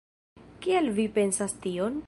Kial 0.63 0.89
vi 1.01 1.07
pensas 1.19 1.57
tion? 1.67 1.99